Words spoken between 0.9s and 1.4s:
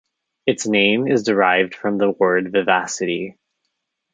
is